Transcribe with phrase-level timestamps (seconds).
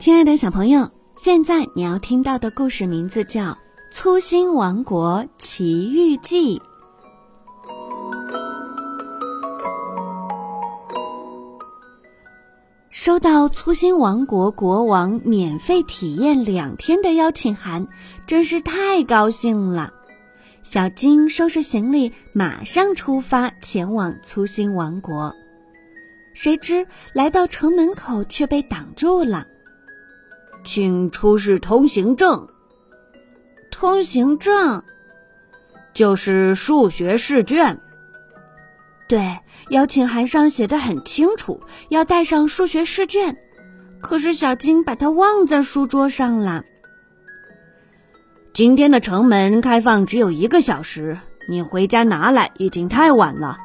[0.00, 3.42] 亲爱的小朋友，现在你要听到的故事名字叫
[3.92, 6.58] 《粗心王国奇遇记》。
[12.88, 17.86] 收到粗心王国国王免费体验两天的邀请函，
[18.26, 19.92] 真是太高兴了。
[20.62, 25.30] 小金收拾行李，马上出发前往粗心王国。
[26.32, 29.46] 谁知来到城门口却被挡住了，
[30.64, 32.46] 请出示通行证。
[33.70, 34.82] 通行证
[35.94, 37.80] 就是数学试卷。
[39.08, 39.38] 对，
[39.70, 43.36] 邀请函上写的很清楚，要带上数学试卷。
[44.00, 46.62] 可是小金把它忘在书桌上了。
[48.52, 53.58] 今天的城门开放只有一个小时，你回家拿来已经太晚了，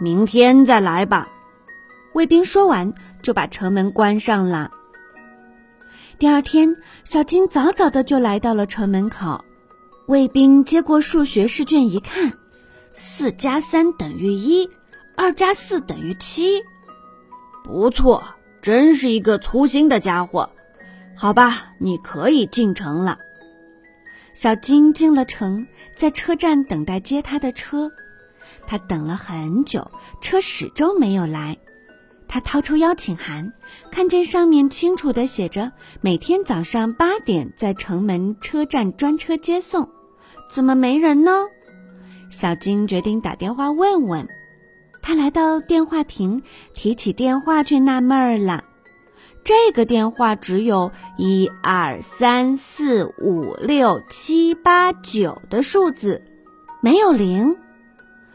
[0.00, 1.28] 明天再来吧。
[2.14, 4.70] 卫兵说完，就把城门关上了。
[6.18, 9.44] 第二天，小金早早的就来到了城门口。
[10.06, 12.32] 卫兵接过数学试卷一看，
[12.92, 14.68] 四加三等于一。
[15.14, 16.62] 二加四等于七，
[17.64, 18.24] 不错，
[18.62, 20.50] 真是一个粗心的家伙。
[21.14, 23.18] 好吧，你可以进城了。
[24.32, 27.92] 小金进了城，在车站等待接他的车。
[28.66, 29.90] 他等了很久，
[30.22, 31.58] 车始终没有来。
[32.32, 33.52] 他掏出邀请函，
[33.90, 39.90] 看见上面清楚的写着每天早上八点在城门车站专车接送。
[40.50, 41.48] 怎么没人呢？
[42.30, 44.26] 小金决定打电话问问。
[45.02, 48.64] 他来到电话亭，提起电话，却纳闷儿了：
[49.44, 56.22] 这个电话只有一二三四五六七八九的数字，
[56.80, 57.58] 没有零。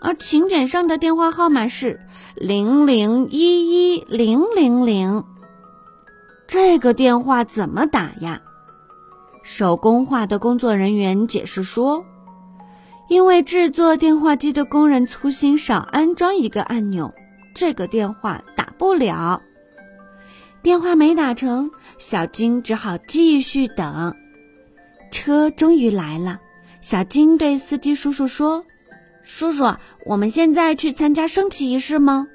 [0.00, 2.00] 而请柬上的电话号码是
[2.34, 5.24] 零零一一零零零。
[6.46, 8.40] 这个电话怎么打呀？
[9.42, 12.04] 手工画的工作人员解释说。
[13.08, 17.14] 因为制作电话机的工人粗心，少安装一个按钮，
[17.54, 19.40] 这个电话打不了。
[20.62, 24.14] 电话没打成，小金只好继续等。
[25.10, 26.38] 车终于来了，
[26.82, 28.62] 小金对司机叔叔说
[29.22, 32.26] ：“叔叔，我们现在去参加升旗仪式吗？”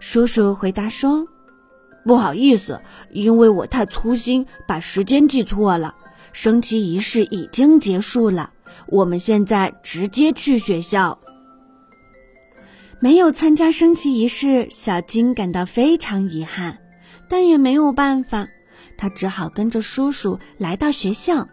[0.00, 1.26] 叔叔回答说
[2.06, 5.94] ：“不好意思，因为我太粗心，把时间记错了。
[6.32, 8.52] 升旗仪式已经结束了。”
[8.86, 11.18] 我们现在直接去学校。
[13.00, 16.78] 没有参加升旗仪式，小金感到非常遗憾，
[17.28, 18.46] 但也没有办法，
[18.96, 21.48] 他只好跟着叔叔来到学校。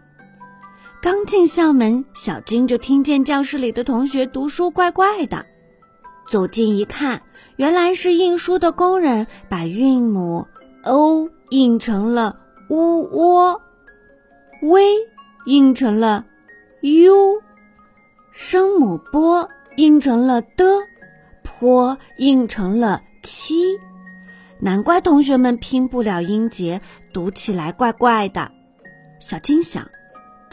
[1.02, 5.44] 刚进校门，小金就听见教室里的同学读书怪怪的。
[6.30, 7.22] 走近一看，
[7.56, 10.46] 原来是印书的工人把韵母
[10.84, 12.36] o 印成了
[12.68, 14.82] u o，v
[15.46, 16.24] 印成了。
[16.82, 17.40] u，
[18.32, 20.64] 声母波印成了的，
[21.42, 23.78] 坡印成了七，
[24.60, 26.80] 难怪同学们拼不了音节，
[27.12, 28.50] 读起来怪怪的。
[29.18, 29.88] 小金想，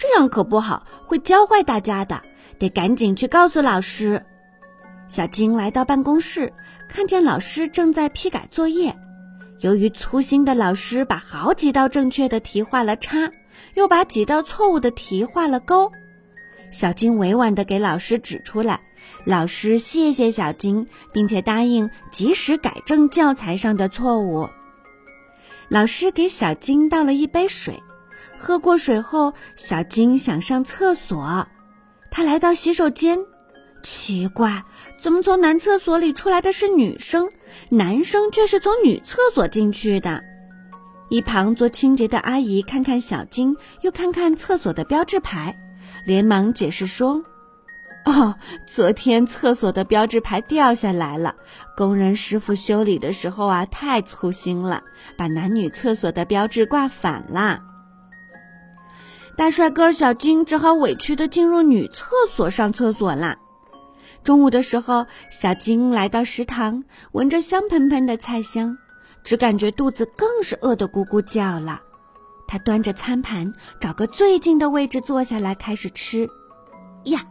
[0.03, 2.22] 这样可不好，会教坏大家的，
[2.59, 4.22] 得赶紧去告诉老师。
[5.08, 6.52] 小金来到办公室，
[6.90, 8.94] 看见老师正在批改作业。
[9.62, 13.31] 由于粗心的老师把好几道正确的题画了叉，
[13.75, 15.90] 又把几道错误的题画了勾。
[16.69, 18.81] 小金委婉地给老师指出来，
[19.24, 24.50] 老师谢谢小金，并且答应及时改正教材上的错误。
[25.69, 27.81] 老师给小金倒了一杯水，
[28.44, 31.48] 喝过水后，小金想上厕所。
[32.12, 33.18] 他来到洗手间，
[33.81, 34.62] 奇怪，
[35.00, 37.30] 怎么从男厕所里出来的是女生，
[37.70, 40.22] 男生却是从女厕所进去的？
[41.09, 45.58] 一旁做清洁的阿姨看看小金，又看看厕所的标志牌。
[46.06, 47.24] 连忙解释说
[48.04, 48.36] ：“哦，
[48.68, 51.34] 昨天厕所的标志牌掉下来了，
[51.78, 54.84] 工人师傅修理的时候啊，太粗心了，
[55.16, 57.62] 把男女厕所的标志挂反了。”
[59.35, 63.38] 大帅哥小金只好委屈的进入女厕所上厕所啦。
[64.24, 66.83] 中午的时候，小金来到食堂，
[67.13, 68.77] 闻着香喷喷的菜香，
[69.24, 71.81] 只感觉肚子更是饿得咕咕叫了。
[72.47, 73.51] 他端着餐盘，
[73.81, 76.30] 找个最近的位置坐下来，开始吃。
[77.06, 77.25] 呀，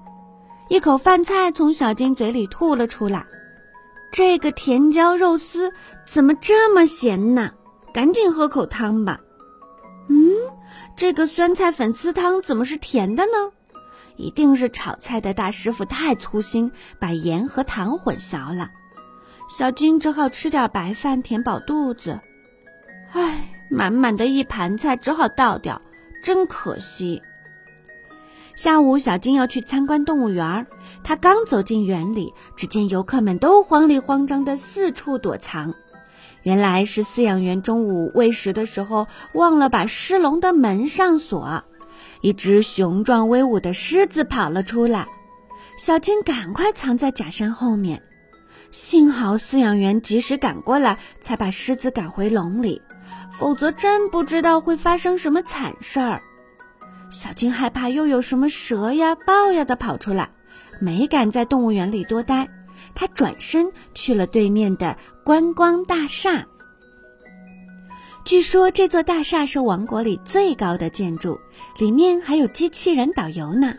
[0.68, 3.24] 一口饭菜从小金嘴里吐了出来。
[4.12, 5.72] 这个甜椒肉丝
[6.04, 7.52] 怎么这么咸呢？
[7.94, 9.20] 赶紧喝口汤吧。
[10.96, 13.52] 这个酸菜粉丝汤怎么是甜的呢？
[14.16, 18.70] 一定是炒菜的大师傅太粗心，把盐和糖混淆了。
[19.48, 22.20] 小金只好吃点白饭填饱肚子。
[23.12, 23.48] 唉。
[23.70, 25.80] 满满的一盘菜，只好倒掉，
[26.22, 27.22] 真可惜。
[28.54, 30.66] 下午，小金要去参观动物园
[31.02, 35.74] 他刚走进园里，只见游客们都慌里慌张的四处躲藏。
[36.42, 41.64] 原来是饲养员中午喂食的时候忘了把狮笼的门上锁，
[42.20, 45.06] 一只雄壮威武的狮子跑了出来。
[45.76, 48.02] 小金赶快藏在假山后面，
[48.70, 52.82] 幸好饲养员及时赶过来，才把狮子赶回笼里，
[53.38, 56.22] 否则真不知道会发生什么惨事儿。
[57.10, 60.30] 小金害怕又有什么蛇呀、豹呀的跑出来，
[60.80, 62.48] 没敢在动物园里多待。
[62.94, 66.44] 他转身去了对面的观光大厦。
[68.24, 71.38] 据说这座大厦是王国里最高的建筑，
[71.78, 73.74] 里面还有机器人导游呢。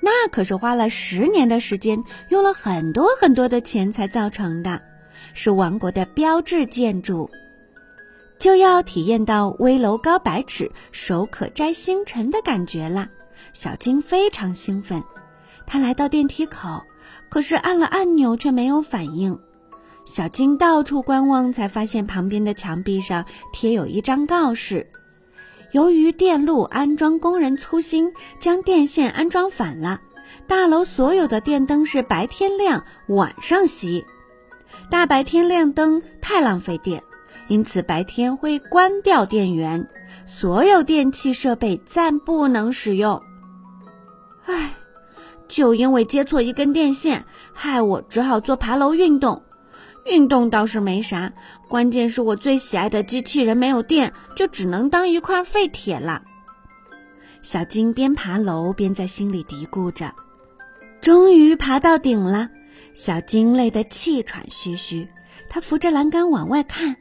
[0.00, 4.80] 那可是花了十年的时间，用了很多很多的钱才造成的，
[5.34, 7.28] 是王国的标志建筑。
[8.38, 13.08] 就要体验到危楼高百尺、手可摘星辰的感觉了。
[13.52, 15.02] 小金非常兴奋，
[15.66, 16.80] 他来到电梯口。
[17.28, 19.36] 可是按了按钮却没有反应，
[20.04, 24.86] 小金到处观望，才发现旁边的墙壁上贴有一张告示：
[25.72, 30.00] 由于电路安装工人粗心，将电线安装反了，
[30.46, 34.04] 大楼所有的电灯是白天亮，晚上熄。
[34.90, 37.02] 大白天亮灯太浪费电，
[37.48, 39.88] 因此白天会关掉电源，
[40.26, 43.20] 所有电器设备暂不能使用。
[44.44, 44.74] 唉。
[45.46, 47.22] 就因为接错一根电线，
[47.52, 49.40] 害我只好做爬楼运动。
[50.06, 51.32] 运动倒是没啥，
[51.68, 56.22] 关键是我最喜爱的机器人没有电，就只能当一块废铁了。
[57.40, 60.12] 小金边爬楼边在心里嘀咕着。
[61.00, 62.48] 终于爬到顶了，
[62.94, 65.06] 小金累得气喘吁吁。
[65.50, 66.96] 他扶着栏杆往外看，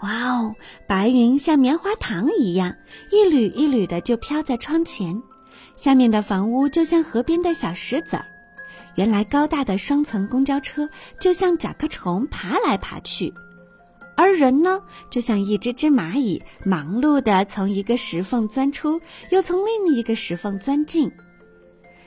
[0.00, 0.54] 哇哦，
[0.86, 2.74] 白云像棉花糖一样，
[3.12, 5.22] 一缕一缕的就飘在窗前。
[5.76, 8.24] 下面的房屋就像河边的小石子儿，
[8.96, 10.88] 原来高大的双层公交车
[11.20, 13.32] 就像甲壳虫爬来爬去，
[14.16, 19.00] 而人呢，就像一只只蚂蚁，忙碌地从一个石缝钻出，
[19.30, 21.12] 又从另一个石缝钻进。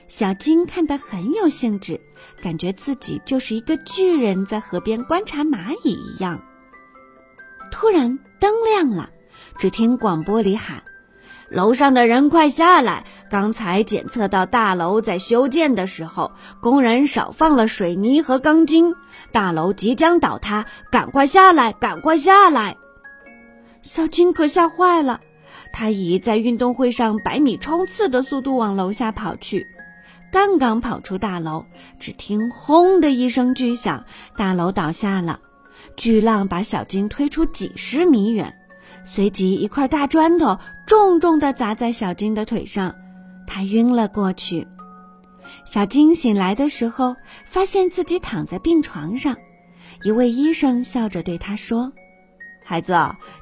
[0.07, 2.01] 小金看得很有兴致，
[2.41, 6.44] 感觉自己就是一个巨人，在河边观察蚂蚁一样。
[7.71, 9.12] 突然灯亮了，
[9.59, 10.83] 只听广播里喊。
[11.49, 13.05] 楼上的人快下来！
[13.29, 16.31] 刚才检测到大楼在修建的时候，
[16.61, 18.93] 工人少放了水泥和钢筋，
[19.31, 22.77] 大楼即将倒塌，赶快下来，赶快下来！
[23.81, 25.21] 小金可吓坏了，
[25.73, 29.65] 他以在运动会上百米冲刺的速度往楼下跑去。
[30.31, 31.65] 刚刚跑出大楼，
[31.99, 34.05] 只听“轰”的一声巨响，
[34.37, 35.39] 大楼倒下了，
[35.95, 38.58] 巨浪把小金推出几十米远。
[39.06, 42.95] 随即，一块大砖头重重地砸在小金的腿上，
[43.47, 44.68] 他晕了过去。
[45.65, 47.15] 小金醒来的时候，
[47.45, 49.38] 发现自己躺在病床上，
[50.03, 51.91] 一位医生笑着对他说
[52.63, 52.95] ：“孩子，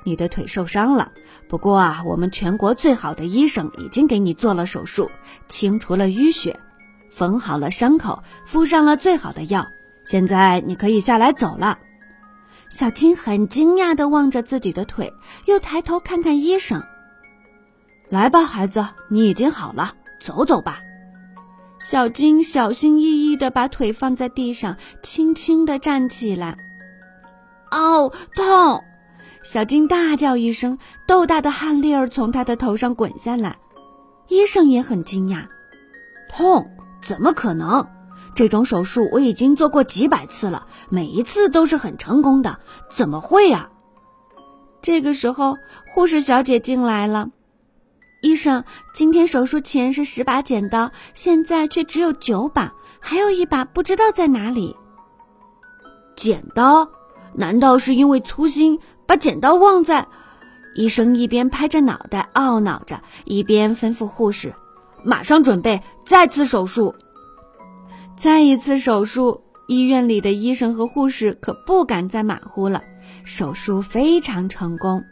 [0.03, 1.11] 你的腿受伤了，
[1.49, 5.11] 不过啊，我们全国最好的医生已经给你做了手术，
[5.47, 6.57] 清除了淤血，
[7.11, 9.67] 缝好了伤口，敷上了最好的药，
[10.05, 11.79] 现在你可以下来走了。”
[12.69, 15.11] 小金很惊讶地望着自己的腿，
[15.45, 16.83] 又抬头看看医生。
[18.09, 20.79] 来吧，孩子，你已经好了，走走吧。
[21.79, 26.57] 小金小心翼翼地把腿放在地上，轻轻地站起来。
[27.71, 28.83] 哦，痛！
[29.43, 33.55] 小金大叫一声，豆大的汗粒儿从他的头上滚下来。
[34.27, 35.45] 医生也很惊讶，
[36.29, 36.69] 痛？
[37.01, 37.85] 怎么可能？
[38.37, 42.59] 这种手术我已经做过几百次了，每一次都是很成功的，
[42.91, 43.71] 怎么会呀？
[44.79, 45.57] 这个时候，
[45.91, 47.31] 护士小姐进来了。
[48.21, 48.63] 医生，
[48.93, 54.75] 今天手术前是十把剪刀，现在却只有九把，还有一把不知道在哪里。
[56.15, 56.87] 剪刀？
[57.33, 60.07] 难道是因为粗心把剪刀忘在？
[60.75, 64.53] 医生一边拍着脑袋懊恼着，一边吩咐护士
[65.03, 66.93] ：“马上准备再次手术。”
[68.19, 72.81] 再一次手术，医院里的医生和护士可不敢再马虎了。
[73.23, 75.03] 手术非常成功。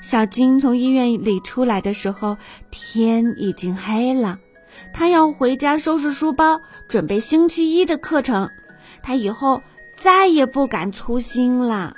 [0.00, 2.36] 小金从医院里出来的时候，
[2.70, 4.38] 天已经黑了。
[4.94, 8.48] 他要回家收拾书包，准备星期一的课程。
[9.02, 9.60] 他以后
[9.96, 11.94] 再也不敢粗心了。